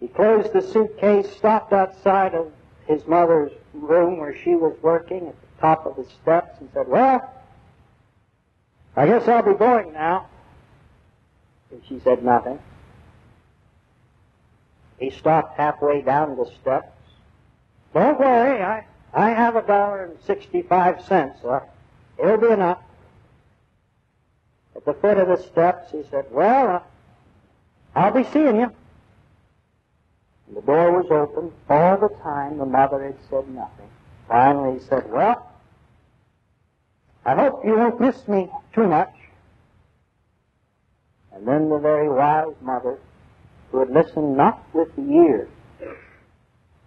He 0.00 0.08
closed 0.08 0.52
the 0.52 0.60
suitcase, 0.60 1.30
stopped 1.36 1.72
outside 1.72 2.34
of 2.34 2.52
his 2.86 3.06
mother's 3.06 3.52
room 3.72 4.18
where 4.18 4.36
she 4.36 4.54
was 4.54 4.76
working 4.82 5.28
at 5.28 5.34
the 5.40 5.60
top 5.60 5.86
of 5.86 5.96
the 5.96 6.04
steps, 6.22 6.60
and 6.60 6.68
said, 6.74 6.88
Well, 6.88 7.32
I 8.96 9.06
guess 9.06 9.26
I'll 9.26 9.42
be 9.42 9.54
going 9.54 9.92
now. 9.92 10.26
She 11.88 12.00
said 12.00 12.24
nothing. 12.24 12.58
He 14.98 15.10
stopped 15.10 15.56
halfway 15.56 16.02
down 16.02 16.36
the 16.36 16.46
steps. 16.60 16.96
Don't 17.92 18.18
worry, 18.18 18.62
I, 18.62 18.84
I 19.12 19.30
have 19.30 19.56
a 19.56 19.62
dollar 19.62 20.04
and 20.04 20.18
sixty-five 20.24 21.04
cents. 21.04 21.44
Uh, 21.44 21.60
it'll 22.18 22.38
be 22.38 22.48
enough. 22.48 22.78
At 24.76 24.84
the 24.84 24.94
foot 24.94 25.18
of 25.18 25.28
the 25.28 25.36
steps, 25.36 25.92
he 25.92 26.02
said, 26.10 26.26
Well, 26.30 26.76
uh, 26.76 26.80
I'll 27.94 28.12
be 28.12 28.24
seeing 28.24 28.56
you. 28.56 28.72
And 30.48 30.56
the 30.56 30.62
door 30.62 30.92
was 31.00 31.10
open. 31.10 31.52
All 31.68 31.96
the 31.96 32.08
time, 32.22 32.58
the 32.58 32.66
mother 32.66 33.04
had 33.04 33.16
said 33.30 33.48
nothing. 33.48 33.88
Finally, 34.28 34.78
he 34.78 34.84
said, 34.84 35.10
Well, 35.10 35.50
I 37.24 37.34
hope 37.34 37.64
you 37.64 37.76
won't 37.76 38.00
miss 38.00 38.26
me 38.26 38.50
too 38.72 38.86
much. 38.86 39.14
And 41.34 41.46
then 41.46 41.68
the 41.68 41.78
very 41.78 42.08
wise 42.08 42.54
mother, 42.60 42.98
who 43.70 43.80
had 43.80 43.90
listened 43.90 44.36
not 44.36 44.62
with 44.72 44.94
the 44.94 45.02
ear, 45.02 45.48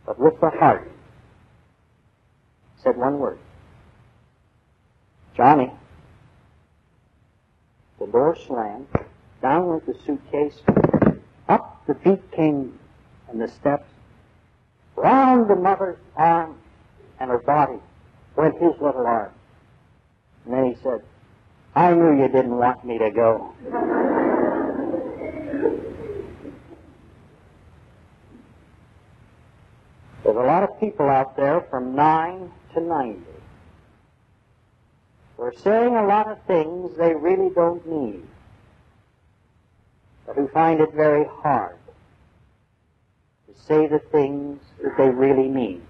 but 0.05 0.17
with 0.17 0.39
the 0.39 0.49
heart, 0.49 0.89
said 2.81 2.95
one 2.95 3.19
word. 3.19 3.39
Johnny. 5.36 5.71
The 7.99 8.07
door 8.07 8.38
slammed. 8.47 8.88
Down 9.41 9.67
went 9.67 9.86
the 9.86 9.95
suitcase. 10.05 10.60
Up 11.47 11.83
the 11.86 11.95
feet 11.95 12.31
came 12.31 12.79
and 13.29 13.39
the 13.39 13.47
steps. 13.47 13.88
Round 14.95 15.49
the 15.49 15.55
mother's 15.55 15.99
arm 16.15 16.57
and 17.19 17.29
her 17.29 17.39
body 17.39 17.79
went 18.36 18.53
his 18.55 18.73
little 18.81 19.05
arm. 19.05 19.31
And 20.45 20.53
then 20.53 20.65
he 20.65 20.77
said, 20.81 21.01
I 21.75 21.93
knew 21.93 22.19
you 22.19 22.27
didn't 22.27 22.57
want 22.57 22.83
me 22.83 22.97
to 22.97 23.12
go. 23.12 23.53
There's 30.27 30.35
a 30.35 30.41
lot 30.41 30.63
of 30.63 30.77
people 30.77 31.09
out 31.09 31.37
there 31.37 31.61
from 31.69 31.95
9 31.95 32.51
to 32.73 32.81
90 32.81 33.21
who 35.37 35.43
are 35.43 35.53
saying 35.53 35.95
a 35.95 36.05
lot 36.05 36.27
of 36.27 36.37
things 36.41 36.97
they 36.97 37.15
really 37.15 37.49
don't 37.55 37.87
mean, 37.87 38.27
but 40.25 40.35
who 40.35 40.49
find 40.49 40.81
it 40.81 40.91
very 40.91 41.23
hard 41.23 41.77
to 43.47 43.57
say 43.57 43.87
the 43.87 43.99
things 43.99 44.59
that 44.83 44.97
they 44.97 45.07
really 45.07 45.47
mean. 45.47 45.81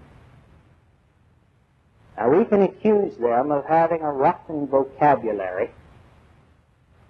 Now, 2.16 2.30
we 2.30 2.46
can 2.46 2.62
accuse 2.62 3.18
them 3.18 3.52
of 3.52 3.66
having 3.66 4.02
a 4.02 4.12
rotten 4.12 4.68
vocabulary. 4.68 5.72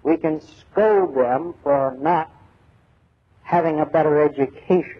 We 0.02 0.16
can 0.16 0.40
scold 0.40 1.14
them 1.14 1.52
for 1.62 1.94
not 2.00 2.30
having 3.42 3.80
a 3.80 3.84
better 3.84 4.22
education. 4.22 4.97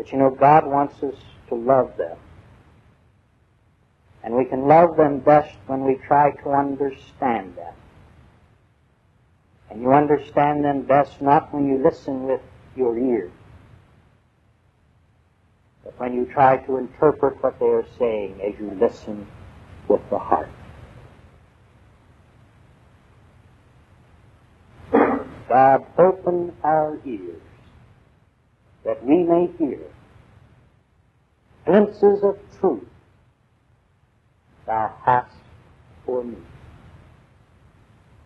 But 0.00 0.12
you 0.12 0.18
know, 0.18 0.30
God 0.30 0.66
wants 0.66 1.02
us 1.02 1.14
to 1.48 1.54
love 1.54 1.94
them. 1.98 2.16
And 4.24 4.34
we 4.34 4.46
can 4.46 4.66
love 4.66 4.96
them 4.96 5.18
best 5.18 5.54
when 5.66 5.84
we 5.84 5.96
try 5.96 6.30
to 6.30 6.52
understand 6.52 7.54
them. 7.54 7.74
And 9.68 9.82
you 9.82 9.92
understand 9.92 10.64
them 10.64 10.84
best 10.84 11.20
not 11.20 11.52
when 11.52 11.66
you 11.68 11.76
listen 11.76 12.22
with 12.22 12.40
your 12.74 12.98
ears, 12.98 13.30
but 15.84 16.00
when 16.00 16.14
you 16.14 16.24
try 16.24 16.56
to 16.64 16.78
interpret 16.78 17.42
what 17.42 17.60
they 17.60 17.66
are 17.66 17.84
saying 17.98 18.40
as 18.40 18.58
you 18.58 18.70
listen 18.80 19.26
with 19.86 20.00
the 20.08 20.18
heart. 20.18 20.48
God, 25.46 25.84
open 25.98 26.56
our 26.64 26.98
ears 27.04 27.42
that 28.84 29.04
we 29.04 29.22
may 29.22 29.48
hear 29.58 29.80
glimpses 31.66 32.22
of 32.22 32.38
truth 32.58 32.86
thou 34.66 34.92
hast 35.04 35.34
for 36.06 36.24
me 36.24 36.36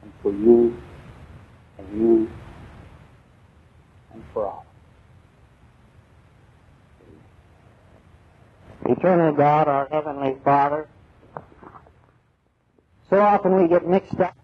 and 0.03 0.13
for 0.23 0.33
you 0.33 0.77
and 1.79 2.01
you 2.01 2.31
and 4.13 4.23
for 4.33 4.47
all. 4.47 4.67
Eternal 8.87 9.33
God, 9.33 9.67
our 9.67 9.89
Heavenly 9.91 10.37
Father, 10.45 10.87
so 13.09 13.19
often 13.19 13.61
we 13.61 13.69
get 13.69 13.87
mixed 13.87 14.21
up. 14.21 14.37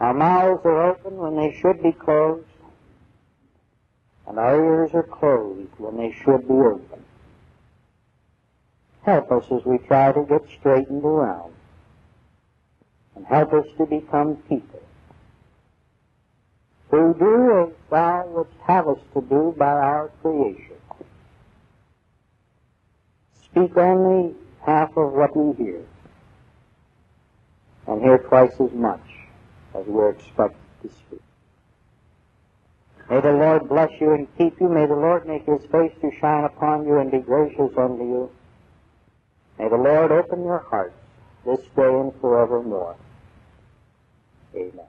Our 0.00 0.14
mouths 0.14 0.60
are 0.64 0.90
open 0.90 1.16
when 1.16 1.36
they 1.36 1.56
should 1.60 1.82
be 1.82 1.92
closed, 1.92 2.46
and 4.28 4.38
our 4.38 4.62
ears 4.62 4.90
are 4.92 5.02
closed 5.02 5.70
when 5.78 5.96
they 5.96 6.12
should 6.12 6.46
be 6.46 6.54
open. 6.54 7.02
Help 9.02 9.32
us 9.32 9.44
as 9.50 9.64
we 9.64 9.78
try 9.78 10.12
to 10.12 10.22
get 10.24 10.42
straightened 10.58 11.02
around, 11.02 11.54
and 13.16 13.24
help 13.24 13.54
us 13.54 13.64
to 13.78 13.86
become 13.86 14.36
people 14.48 14.82
who 16.90 17.14
do 17.18 17.66
as 17.66 17.74
thou 17.90 18.26
wouldst 18.28 18.52
have 18.66 18.86
us 18.86 18.98
to 19.14 19.22
do 19.22 19.54
by 19.56 19.66
our 19.66 20.10
creation. 20.20 20.76
Speak 23.44 23.76
only 23.78 24.34
half 24.64 24.90
of 24.96 25.12
what 25.12 25.34
we 25.34 25.54
hear, 25.56 25.84
and 27.86 28.02
hear 28.02 28.18
twice 28.18 28.52
as 28.60 28.72
much 28.72 29.00
as 29.74 29.86
we're 29.86 30.10
expected 30.10 30.58
to 30.82 30.88
speak. 30.90 31.22
May 33.10 33.20
the 33.20 33.32
Lord 33.32 33.68
bless 33.68 33.90
you 34.00 34.12
and 34.12 34.28
keep 34.36 34.60
you. 34.60 34.68
May 34.68 34.86
the 34.86 34.94
Lord 34.94 35.26
make 35.26 35.46
his 35.46 35.64
face 35.70 35.92
to 36.02 36.10
shine 36.20 36.44
upon 36.44 36.86
you 36.86 36.98
and 36.98 37.10
be 37.10 37.18
gracious 37.18 37.72
unto 37.76 38.04
you. 38.04 38.30
May 39.58 39.68
the 39.68 39.76
Lord 39.76 40.12
open 40.12 40.44
your 40.44 40.58
hearts 40.58 40.94
this 41.44 41.60
day 41.74 41.94
and 42.00 42.12
forevermore. 42.20 42.96
Amen. 44.54 44.86